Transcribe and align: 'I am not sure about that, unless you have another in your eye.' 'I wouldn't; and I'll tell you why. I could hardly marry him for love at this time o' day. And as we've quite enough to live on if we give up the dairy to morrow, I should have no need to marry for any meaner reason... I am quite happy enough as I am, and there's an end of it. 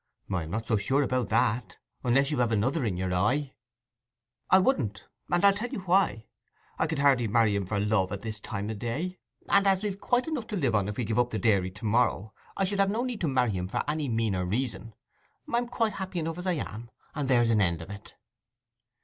'I 0.33 0.43
am 0.45 0.49
not 0.49 0.81
sure 0.81 1.03
about 1.03 1.29
that, 1.29 1.77
unless 2.03 2.31
you 2.31 2.39
have 2.39 2.51
another 2.51 2.85
in 2.87 2.97
your 2.97 3.13
eye.' 3.13 3.53
'I 4.49 4.57
wouldn't; 4.57 5.03
and 5.29 5.45
I'll 5.45 5.53
tell 5.53 5.69
you 5.69 5.81
why. 5.81 6.25
I 6.79 6.87
could 6.87 6.97
hardly 6.97 7.27
marry 7.27 7.55
him 7.55 7.67
for 7.67 7.79
love 7.79 8.11
at 8.11 8.23
this 8.23 8.39
time 8.39 8.71
o' 8.71 8.73
day. 8.73 9.19
And 9.47 9.67
as 9.67 9.83
we've 9.83 10.01
quite 10.01 10.27
enough 10.27 10.47
to 10.47 10.55
live 10.55 10.73
on 10.73 10.87
if 10.87 10.97
we 10.97 11.03
give 11.03 11.19
up 11.19 11.29
the 11.29 11.37
dairy 11.37 11.69
to 11.69 11.85
morrow, 11.85 12.33
I 12.57 12.63
should 12.63 12.79
have 12.79 12.89
no 12.89 13.03
need 13.03 13.21
to 13.21 13.27
marry 13.27 13.59
for 13.67 13.83
any 13.87 14.09
meaner 14.09 14.43
reason... 14.43 14.95
I 15.53 15.59
am 15.59 15.67
quite 15.67 15.93
happy 15.93 16.17
enough 16.17 16.39
as 16.39 16.47
I 16.47 16.53
am, 16.53 16.89
and 17.13 17.29
there's 17.29 17.51
an 17.51 17.61
end 17.61 17.83
of 17.83 17.91
it. 17.91 18.15